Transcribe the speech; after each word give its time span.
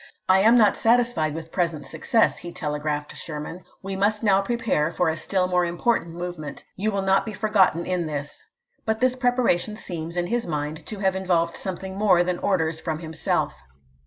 "I 0.27 0.39
am 0.39 0.55
not 0.55 0.75
satisfied 0.75 1.35
with 1.35 1.51
present 1.51 1.85
success," 1.85 2.39
he 2.39 2.51
telegraphed 2.51 3.15
Sherman. 3.15 3.65
"We 3.83 3.95
must 3.95 4.23
now 4.23 4.41
prepare 4.41 4.87
fherma^ 4.89 4.93
for 4.95 5.09
a 5.09 5.15
still 5.15 5.47
more 5.47 5.63
important 5.63 6.15
movement. 6.15 6.63
You 6.75 6.89
will 6.89 7.03
not 7.03 7.21
1862® 7.21 7.21
w.^'r. 7.21 7.25
be 7.25 7.33
forgotten 7.33 7.85
in 7.85 8.07
this." 8.07 8.43
But 8.83 8.99
this 8.99 9.15
preparation 9.15 9.77
seems, 9.77 10.15
p.' 10.15 10.21
629.' 10.21 10.25
in 10.25 10.31
his 10.31 10.47
mind, 10.47 10.87
to 10.87 10.99
have 11.05 11.15
involved 11.15 11.55
something 11.55 11.95
more 11.97 12.23
than 12.23 12.39
orders 12.39 12.81
from 12.81 12.97
himself. 12.97 13.61